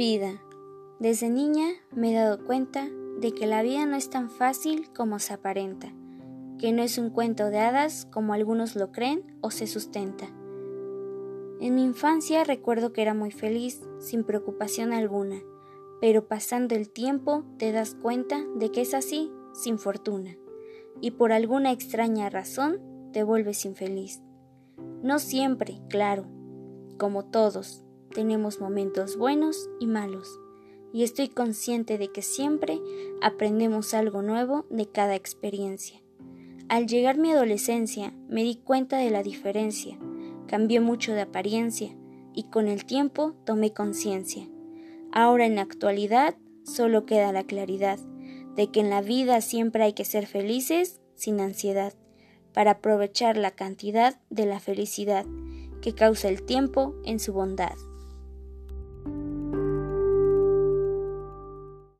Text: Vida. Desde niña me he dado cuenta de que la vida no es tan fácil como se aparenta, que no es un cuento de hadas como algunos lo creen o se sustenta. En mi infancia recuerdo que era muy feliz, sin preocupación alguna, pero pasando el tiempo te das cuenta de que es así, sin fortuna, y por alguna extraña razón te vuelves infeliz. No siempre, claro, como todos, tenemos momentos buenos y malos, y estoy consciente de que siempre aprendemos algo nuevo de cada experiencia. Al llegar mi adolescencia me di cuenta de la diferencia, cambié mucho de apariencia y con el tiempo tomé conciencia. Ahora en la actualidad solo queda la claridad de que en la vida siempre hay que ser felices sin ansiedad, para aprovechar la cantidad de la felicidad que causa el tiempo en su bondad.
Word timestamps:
Vida. 0.00 0.42
Desde 0.98 1.28
niña 1.28 1.66
me 1.92 2.10
he 2.10 2.14
dado 2.14 2.42
cuenta 2.46 2.88
de 3.18 3.32
que 3.32 3.46
la 3.46 3.60
vida 3.60 3.84
no 3.84 3.96
es 3.96 4.08
tan 4.08 4.30
fácil 4.30 4.90
como 4.94 5.18
se 5.18 5.34
aparenta, 5.34 5.92
que 6.58 6.72
no 6.72 6.82
es 6.82 6.96
un 6.96 7.10
cuento 7.10 7.50
de 7.50 7.58
hadas 7.58 8.08
como 8.10 8.32
algunos 8.32 8.76
lo 8.76 8.92
creen 8.92 9.36
o 9.42 9.50
se 9.50 9.66
sustenta. 9.66 10.24
En 11.60 11.74
mi 11.74 11.84
infancia 11.84 12.44
recuerdo 12.44 12.94
que 12.94 13.02
era 13.02 13.12
muy 13.12 13.30
feliz, 13.30 13.82
sin 13.98 14.24
preocupación 14.24 14.94
alguna, 14.94 15.42
pero 16.00 16.26
pasando 16.26 16.74
el 16.74 16.88
tiempo 16.88 17.44
te 17.58 17.70
das 17.70 17.94
cuenta 17.94 18.42
de 18.56 18.72
que 18.72 18.80
es 18.80 18.94
así, 18.94 19.30
sin 19.52 19.78
fortuna, 19.78 20.34
y 21.02 21.10
por 21.10 21.30
alguna 21.30 21.72
extraña 21.72 22.30
razón 22.30 22.80
te 23.12 23.22
vuelves 23.22 23.66
infeliz. 23.66 24.22
No 25.02 25.18
siempre, 25.18 25.78
claro, 25.90 26.24
como 26.96 27.26
todos, 27.26 27.84
tenemos 28.10 28.60
momentos 28.60 29.16
buenos 29.16 29.68
y 29.80 29.86
malos, 29.86 30.40
y 30.92 31.04
estoy 31.04 31.28
consciente 31.28 31.98
de 31.98 32.08
que 32.08 32.22
siempre 32.22 32.80
aprendemos 33.22 33.94
algo 33.94 34.22
nuevo 34.22 34.66
de 34.70 34.86
cada 34.86 35.14
experiencia. 35.14 36.00
Al 36.68 36.86
llegar 36.86 37.18
mi 37.18 37.32
adolescencia 37.32 38.12
me 38.28 38.42
di 38.44 38.56
cuenta 38.56 38.98
de 38.98 39.10
la 39.10 39.22
diferencia, 39.22 39.98
cambié 40.46 40.80
mucho 40.80 41.12
de 41.12 41.22
apariencia 41.22 41.96
y 42.34 42.44
con 42.44 42.68
el 42.68 42.84
tiempo 42.84 43.34
tomé 43.44 43.72
conciencia. 43.72 44.48
Ahora 45.12 45.46
en 45.46 45.56
la 45.56 45.62
actualidad 45.62 46.36
solo 46.64 47.06
queda 47.06 47.32
la 47.32 47.44
claridad 47.44 47.98
de 48.54 48.70
que 48.70 48.80
en 48.80 48.90
la 48.90 49.00
vida 49.00 49.40
siempre 49.40 49.84
hay 49.84 49.92
que 49.92 50.04
ser 50.04 50.26
felices 50.26 51.00
sin 51.14 51.40
ansiedad, 51.40 51.94
para 52.52 52.72
aprovechar 52.72 53.36
la 53.36 53.52
cantidad 53.52 54.20
de 54.30 54.46
la 54.46 54.58
felicidad 54.58 55.24
que 55.82 55.94
causa 55.94 56.28
el 56.28 56.42
tiempo 56.42 56.94
en 57.04 57.20
su 57.20 57.32
bondad. 57.32 57.76